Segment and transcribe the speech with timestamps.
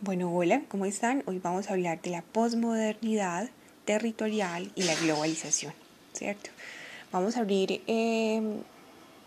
[0.00, 1.24] Bueno, hola, ¿cómo están?
[1.26, 3.50] Hoy vamos a hablar de la posmodernidad
[3.84, 5.72] territorial y la globalización,
[6.12, 6.50] ¿cierto?
[7.10, 8.62] Vamos a abrir em,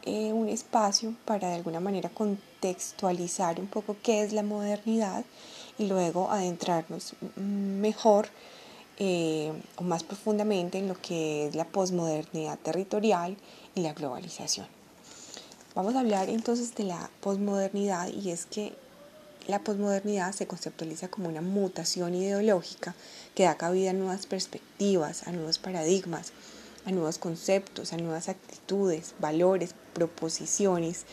[0.03, 5.25] eh, un espacio para de alguna manera contextualizar un poco qué es la modernidad
[5.77, 8.29] y luego adentrarnos mejor
[8.97, 13.35] eh, o más profundamente en lo que es la posmodernidad territorial
[13.75, 14.67] y la globalización.
[15.75, 18.73] Vamos a hablar entonces de la posmodernidad y es que
[19.47, 22.95] la posmodernidad se conceptualiza como una mutación ideológica
[23.35, 26.31] que da cabida a nuevas perspectivas, a nuevos paradigmas,
[26.85, 31.05] a nuevos conceptos, a nuevas actitudes, valores, proposiciones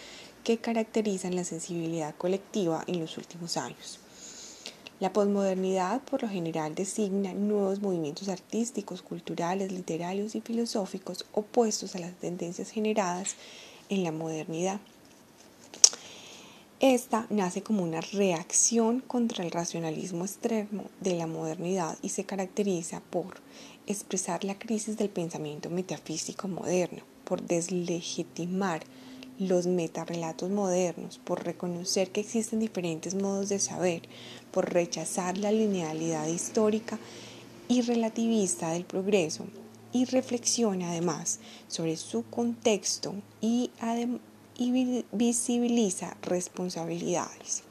[0.44, 3.98] que caracterizan la sensibilidad colectiva en los últimos años.
[5.00, 12.00] La posmodernidad por lo general designa nuevos movimientos artísticos, culturales, literarios y filosóficos opuestos a
[12.00, 13.36] las tendencias generadas
[13.88, 14.80] en la modernidad.
[16.80, 23.00] Esta nace como una reacción contra el racionalismo extremo de la modernidad y se caracteriza
[23.10, 23.40] por
[23.88, 28.84] expresar la crisis del pensamiento metafísico moderno, por deslegitimar
[29.40, 34.02] los metarrelatos modernos, por reconocer que existen diferentes modos de saber,
[34.52, 37.00] por rechazar la linealidad histórica
[37.66, 39.46] y relativista del progreso
[39.92, 43.72] y reflexiona además sobre su contexto y,
[44.58, 47.62] y visibiliza responsabilidades.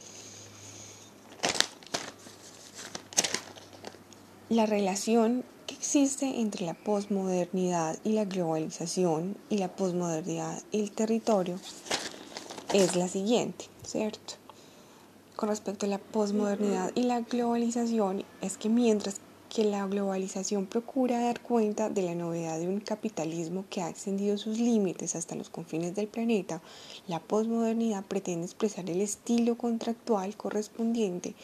[4.49, 10.91] La relación que existe entre la posmodernidad y la globalización y la posmodernidad y el
[10.91, 11.59] territorio
[12.73, 14.35] es la siguiente, ¿cierto?
[15.35, 21.19] Con respecto a la posmodernidad y la globalización es que mientras que la globalización procura
[21.19, 25.49] dar cuenta de la novedad de un capitalismo que ha extendido sus límites hasta los
[25.49, 26.61] confines del planeta,
[27.07, 31.35] la posmodernidad pretende expresar el estilo contractual correspondiente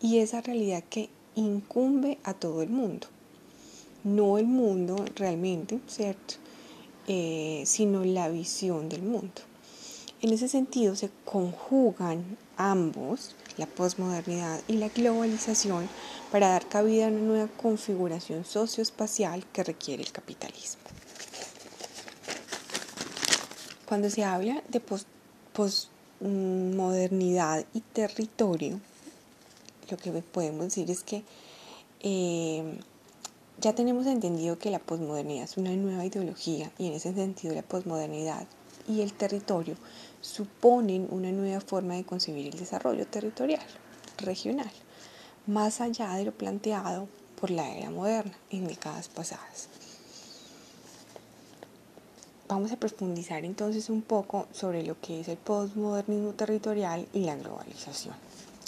[0.00, 3.06] y esa realidad que incumbe a todo el mundo.
[4.02, 6.34] No el mundo realmente, ¿cierto?
[7.06, 9.42] Eh, sino la visión del mundo.
[10.20, 15.88] En ese sentido se conjugan ambos, la posmodernidad y la globalización,
[16.30, 20.82] para dar cabida a una nueva configuración socioespacial que requiere el capitalismo.
[23.86, 24.82] Cuando se habla de
[25.52, 28.80] posmodernidad y territorio,
[29.90, 31.22] lo que podemos decir es que
[32.00, 32.78] eh,
[33.60, 37.62] ya tenemos entendido que la posmodernidad es una nueva ideología y en ese sentido la
[37.62, 38.46] posmodernidad
[38.88, 39.76] y el territorio
[40.20, 43.64] suponen una nueva forma de concebir el desarrollo territorial,
[44.18, 44.70] regional,
[45.46, 47.08] más allá de lo planteado
[47.40, 49.68] por la era moderna en décadas pasadas.
[52.46, 57.36] Vamos a profundizar entonces un poco sobre lo que es el postmodernismo territorial y la
[57.36, 58.14] globalización,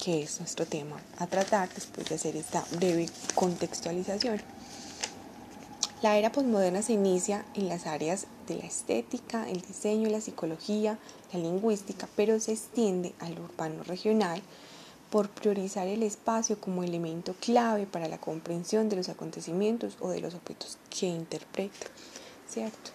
[0.02, 4.40] que es nuestro tema a tratar después de hacer esta breve contextualización.
[6.02, 10.98] La era postmoderna se inicia en las áreas de la estética, el diseño, la psicología,
[11.32, 14.42] la lingüística, pero se extiende al urbano regional
[15.10, 20.20] por priorizar el espacio como elemento clave para la comprensión de los acontecimientos o de
[20.20, 21.86] los objetos que interpreta,
[22.48, 22.90] ¿cierto?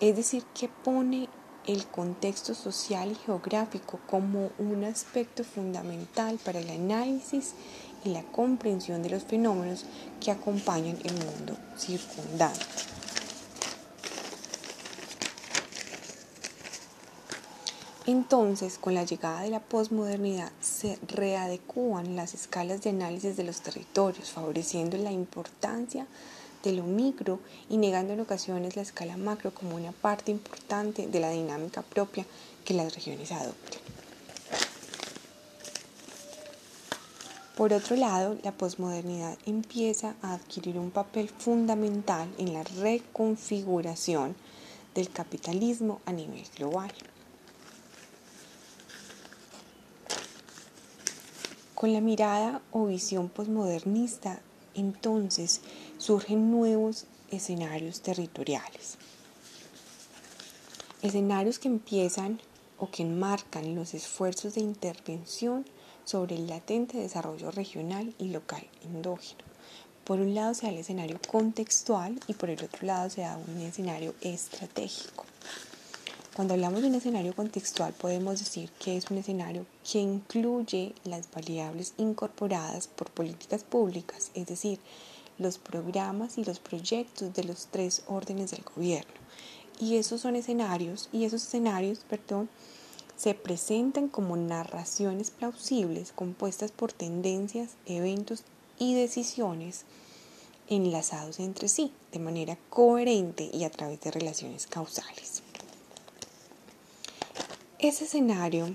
[0.00, 1.28] Es decir, que pone
[1.66, 7.52] el contexto social y geográfico como un aspecto fundamental para el análisis
[8.04, 9.84] y la comprensión de los fenómenos
[10.20, 12.64] que acompañan el mundo circundante.
[18.08, 23.60] Entonces, con la llegada de la posmodernidad, se readecúan las escalas de análisis de los
[23.60, 26.06] territorios, favoreciendo la importancia
[26.64, 27.38] de lo micro
[27.68, 32.24] y negando en ocasiones la escala macro como una parte importante de la dinámica propia
[32.64, 33.82] que las regiones adoptan.
[37.58, 44.34] Por otro lado, la posmodernidad empieza a adquirir un papel fundamental en la reconfiguración
[44.94, 46.90] del capitalismo a nivel global.
[51.78, 54.40] Con la mirada o visión posmodernista,
[54.74, 55.60] entonces
[55.96, 58.98] surgen nuevos escenarios territoriales.
[61.02, 62.40] Escenarios que empiezan
[62.78, 65.66] o que enmarcan los esfuerzos de intervención
[66.04, 69.44] sobre el latente desarrollo regional y local endógeno.
[70.02, 73.36] Por un lado se da el escenario contextual y por el otro lado se da
[73.36, 75.27] un escenario estratégico.
[76.38, 81.28] Cuando hablamos de un escenario contextual podemos decir que es un escenario que incluye las
[81.32, 84.78] variables incorporadas por políticas públicas, es decir,
[85.38, 89.10] los programas y los proyectos de los tres órdenes del gobierno.
[89.80, 92.48] Y esos son escenarios, y esos escenarios, perdón,
[93.16, 98.44] se presentan como narraciones plausibles compuestas por tendencias, eventos
[98.78, 99.86] y decisiones
[100.68, 105.37] enlazados entre sí de manera coherente y a través de relaciones causales.
[107.80, 108.74] Ese escenario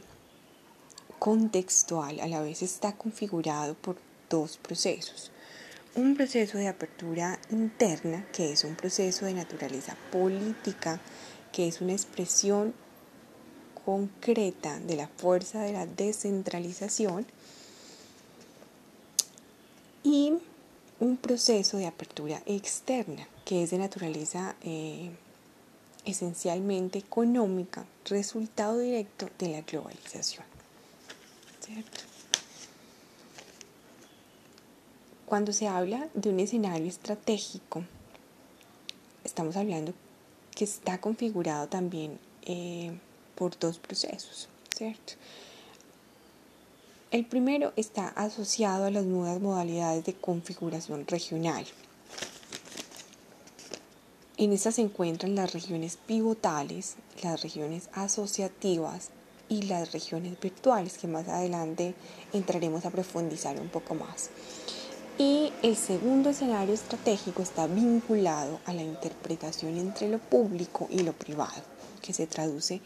[1.19, 3.97] contextual a la vez está configurado por
[4.29, 5.29] dos procesos.
[5.93, 11.01] Un proceso de apertura interna, que es un proceso de naturaleza política,
[11.51, 12.73] que es una expresión
[13.83, 17.25] concreta de la fuerza de la descentralización,
[20.01, 20.31] y
[21.01, 25.11] un proceso de apertura externa, que es de naturaleza eh,
[26.05, 30.45] esencialmente económica, resultado directo de la globalización.
[35.25, 37.83] Cuando se habla de un escenario estratégico,
[39.23, 39.93] estamos hablando
[40.53, 42.97] que está configurado también eh,
[43.35, 44.49] por dos procesos.
[47.11, 51.65] El primero está asociado a las nuevas modalidades de configuración regional.
[54.43, 59.07] En estas se encuentran las regiones pivotales, las regiones asociativas
[59.47, 61.95] y las regiones virtuales, que más adelante
[62.33, 64.31] entraremos a profundizar un poco más.
[65.17, 71.13] Y el segundo escenario estratégico está vinculado a la interpretación entre lo público y lo
[71.13, 71.63] privado,
[72.01, 72.81] que se traduce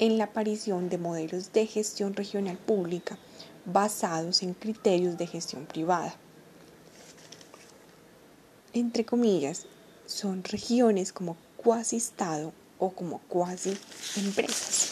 [0.00, 3.18] en la aparición de modelos de gestión regional pública
[3.64, 6.14] basados en criterios de gestión privada.
[8.74, 9.66] Entre comillas,
[10.10, 13.76] son regiones como cuasi Estado o como cuasi
[14.16, 14.88] empresas.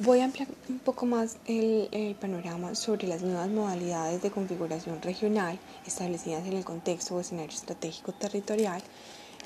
[0.00, 5.58] Voy a ampliar un poco más el, panorama sobre las nuevas modalidades de configuración regional
[5.86, 8.82] establecidas en el contexto o escenario estratégico territorial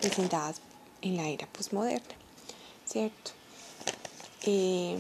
[0.01, 0.61] presentadas
[1.03, 2.15] en la era postmoderna.
[2.87, 3.33] ¿cierto?
[4.47, 4.97] Eh,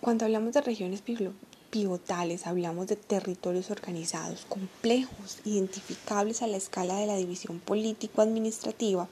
[0.00, 1.00] cuando hablamos de regiones
[1.72, 9.08] pivotales, hablamos de territorios organizados, complejos, identificables a la escala de la división político-administrativa,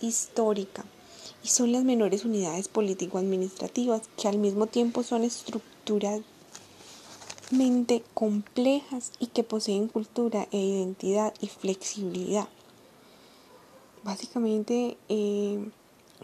[0.00, 0.84] histórica,
[1.42, 9.42] y son las menores unidades político-administrativas que al mismo tiempo son estructuralmente complejas y que
[9.42, 12.46] poseen cultura e identidad y flexibilidad.
[14.04, 15.68] Básicamente, eh,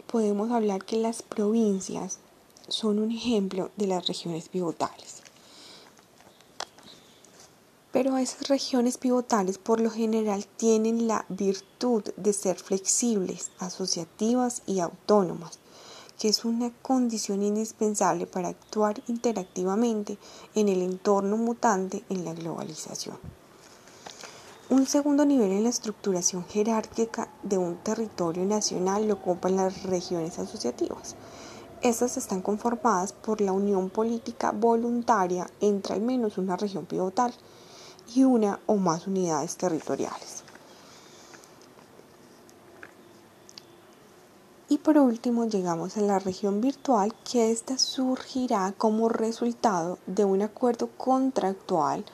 [0.07, 2.21] podemos hablar que las provincias
[2.69, 5.22] son un ejemplo de las regiones pivotales.
[7.93, 14.81] Pero esas regiones pivotales por lo general tienen la virtud de ser flexibles, asociativas y
[14.81, 15.59] autónomas,
[16.19, 20.17] que es una condición indispensable para actuar interactivamente
[20.55, 23.19] en el entorno mutante en la globalización.
[24.71, 30.39] Un segundo nivel en la estructuración jerárquica de un territorio nacional lo ocupan las regiones
[30.39, 31.15] asociativas.
[31.83, 37.35] Estas están conformadas por la unión política voluntaria entre al menos una región pivotal
[38.15, 40.43] y una o más unidades territoriales.
[44.69, 50.41] Y por último llegamos a la región virtual, que ésta surgirá como resultado de un
[50.41, 52.07] acuerdo contractual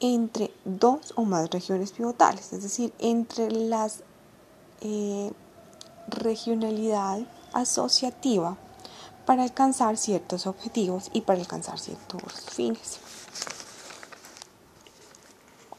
[0.00, 4.02] entre dos o más regiones pivotales, es decir, entre las
[4.80, 5.32] eh,
[6.08, 7.20] regionalidad
[7.52, 8.56] asociativa
[9.24, 12.98] para alcanzar ciertos objetivos y para alcanzar ciertos fines.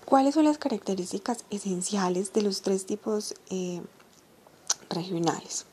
[0.08, 3.82] ¿Cuáles son las características esenciales de los tres tipos eh,
[4.90, 5.66] regionales?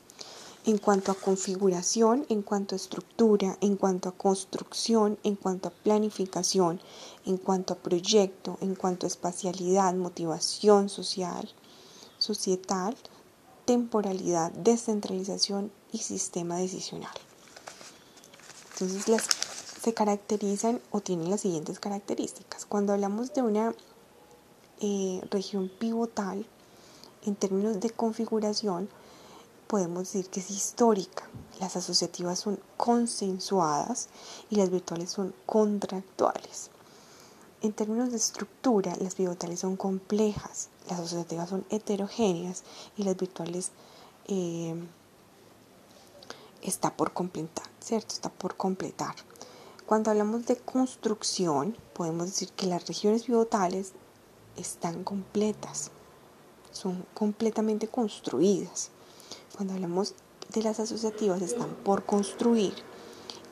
[0.67, 5.71] en cuanto a configuración, en cuanto a estructura, en cuanto a construcción, en cuanto a
[5.71, 6.81] planificación,
[7.27, 11.49] en cuanto a proyecto, en cuanto a espacialidad, motivación social,
[12.19, 12.97] societal,
[13.67, 17.15] temporalidad, descentralización y sistema decisional.
[18.73, 19.23] Entonces
[19.83, 22.65] se caracterizan o tienen las siguientes características.
[22.65, 23.75] Cuando hablamos de una
[24.87, 26.45] eh, región pivotal,
[27.25, 28.91] en términos de configuración,
[29.67, 31.27] podemos decir que es histórica.
[31.59, 34.11] Las asociativas son consensuadas
[34.51, 36.71] y las virtuales son contractuales.
[37.63, 42.63] En términos de estructura, las pivotales son complejas, las asociativas son heterogéneas
[42.99, 43.71] y las virtuales
[44.27, 44.75] eh,
[46.61, 48.13] está por completar, ¿cierto?
[48.13, 49.15] Está por completar.
[49.87, 53.95] Cuando hablamos de construcción, podemos decir que las regiones pivotales
[54.57, 55.91] están completas,
[56.73, 58.91] son completamente construidas.
[59.57, 60.15] Cuando hablamos
[60.53, 62.75] de las asociativas están por construir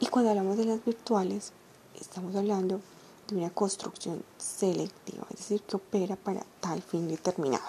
[0.01, 1.53] y cuando hablamos de las virtuales
[2.01, 2.81] estamos hablando
[3.29, 7.65] de una construcción selectiva, es decir, que opera para tal fin determinado.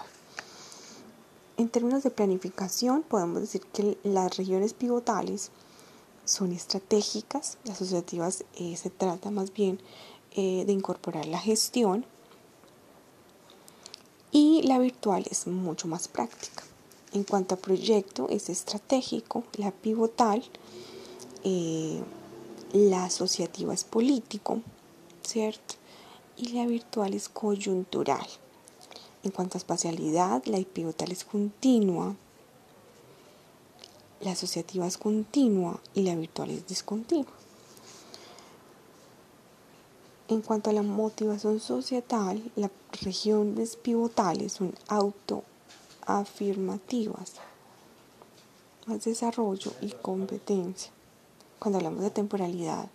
[1.57, 5.51] En términos de planificación, podemos decir que las regiones pivotales
[6.25, 9.79] son estratégicas, las asociativas eh, se trata más bien
[10.31, 12.05] eh, de incorporar la gestión
[14.33, 16.63] y la virtual es mucho más práctica.
[17.13, 20.43] En cuanto a proyecto, es estratégico, la pivotal,
[21.43, 22.01] eh,
[22.73, 24.61] la asociativa es político,
[25.21, 25.75] ¿cierto?
[26.35, 28.25] Y la virtual es coyuntural.
[29.21, 32.15] En cuanto a espacialidad, la pivotal es continua,
[34.21, 37.42] la asociativa es continua y la virtual es discontinua.
[40.29, 47.33] En cuanto a la motivación societal, las regiones pivotales son autoafirmativas,
[48.85, 50.93] más desarrollo y competencia.
[51.59, 52.87] Cuando hablamos de temporalidad,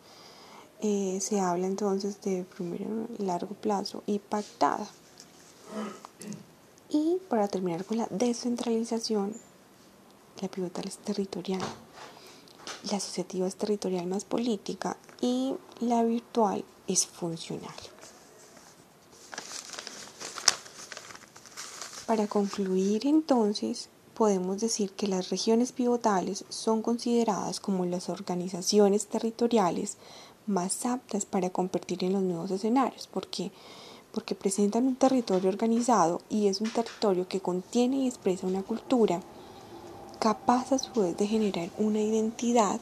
[0.81, 2.87] eh, se habla entonces de primero
[3.19, 4.89] largo plazo y pactada.
[6.89, 9.35] Y para terminar con la descentralización,
[10.41, 11.61] la pivotal es territorial,
[12.91, 17.75] la asociativa es territorial más política y la virtual es funcional.
[22.07, 29.99] Para concluir entonces, podemos decir que las regiones pivotales son consideradas como las organizaciones territoriales
[30.47, 33.53] más aptas para competir en los nuevos escenarios, porque
[34.13, 39.21] porque presentan un territorio organizado y es un territorio que contiene y expresa una cultura
[40.19, 42.81] capaz a su vez de generar una identidad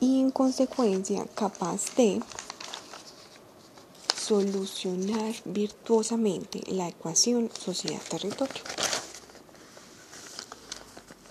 [0.00, 2.22] y en consecuencia capaz de
[4.26, 8.60] solucionar virtuosamente la ecuación sociedad-territorio.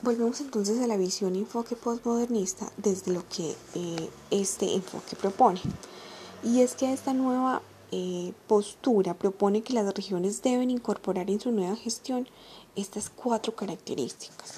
[0.02, 5.60] Volvemos entonces a la visión y enfoque postmodernista desde lo que eh, este enfoque propone.
[6.42, 7.62] Y es que esta nueva
[7.92, 12.30] eh, postura propone que las regiones deben incorporar en su nueva gestión
[12.78, 14.54] estas cuatro características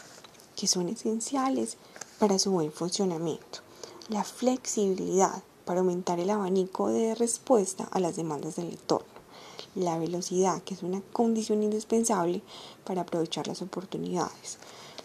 [0.55, 1.77] que son esenciales
[2.19, 3.61] para su buen funcionamiento.
[4.09, 9.05] La flexibilidad para aumentar el abanico de respuesta a las demandas del entorno.
[9.75, 12.41] La velocidad, que es una condición indispensable
[12.85, 14.57] para aprovechar las oportunidades.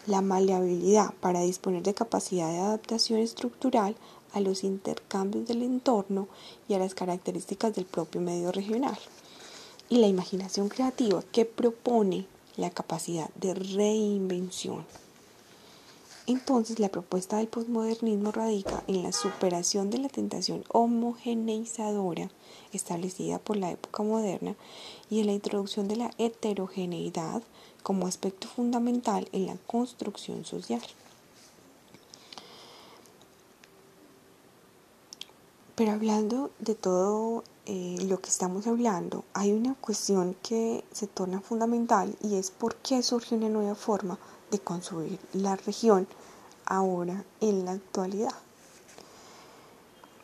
[0.07, 3.95] La maleabilidad para disponer de capacidad de adaptación estructural
[4.31, 6.27] a los intercambios del entorno
[6.67, 8.97] y a las características del propio medio regional.
[9.89, 14.85] Y la imaginación creativa que propone la capacidad de reinvención.
[16.25, 22.29] Entonces la propuesta del posmodernismo radica en la superación de la tentación homogeneizadora
[22.71, 24.55] establecida por la época moderna
[25.09, 27.43] y en la introducción de la heterogeneidad
[27.83, 30.81] como aspecto fundamental en la construcción social.
[35.75, 41.41] Pero hablando de todo eh, lo que estamos hablando, hay una cuestión que se torna
[41.41, 44.19] fundamental y es por qué surge una nueva forma
[44.53, 46.07] de construir la región
[46.65, 48.35] ahora en la actualidad.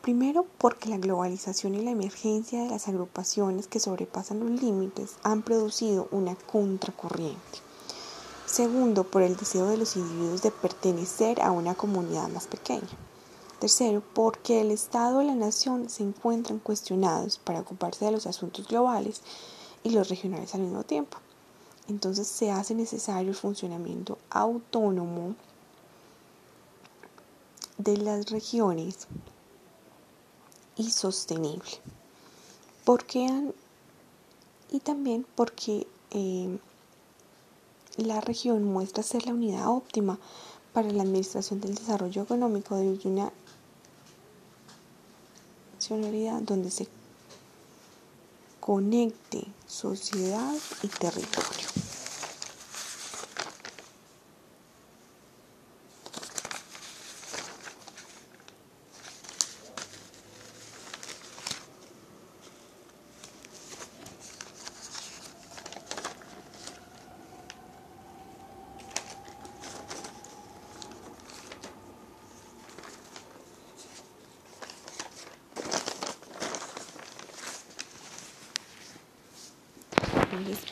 [0.03, 5.41] Primero, porque la globalización y la emergencia de las agrupaciones que sobrepasan los límites han
[5.41, 7.59] producido una contracorriente.
[8.45, 12.87] Segundo, por el deseo de los individuos de pertenecer a una comunidad más pequeña.
[13.59, 18.67] Tercero, porque el Estado y la nación se encuentran cuestionados para ocuparse de los asuntos
[18.67, 19.21] globales
[19.83, 21.17] y los regionales al mismo tiempo.
[21.89, 25.35] Entonces se hace necesario el funcionamiento autónomo
[27.77, 29.07] de las regiones
[30.75, 31.69] y sostenible.
[32.85, 33.51] Porque
[34.71, 36.59] y también porque eh,
[37.97, 40.19] la región muestra ser la unidad óptima
[40.73, 43.31] para la administración del desarrollo económico de una
[46.41, 46.87] donde se
[48.59, 50.53] conecte sociedad
[50.83, 51.78] y territorio.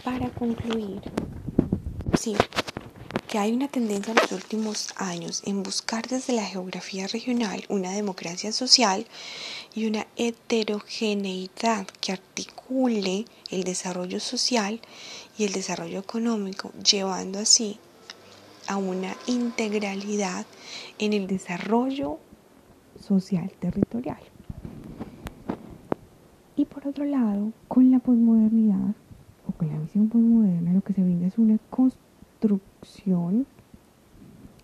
[0.03, 1.01] Para concluir,
[2.19, 2.35] sí,
[3.27, 7.91] que hay una tendencia en los últimos años en buscar desde la geografía regional una
[7.91, 9.05] democracia social
[9.75, 14.79] y una heterogeneidad que articule el desarrollo social
[15.37, 17.77] y el desarrollo económico, llevando así
[18.67, 20.45] a una integralidad
[20.99, 22.19] en el desarrollo
[23.05, 24.19] social territorial.
[26.55, 28.95] Y por otro lado, con la posmodernidad
[29.57, 33.45] con la visión postmoderna lo que se brinda es una construcción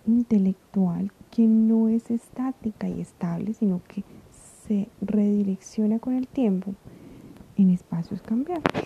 [0.05, 4.03] intelectual que no es estática y estable, sino que
[4.67, 6.73] se redirecciona con el tiempo
[7.57, 8.83] en espacios cambiantes.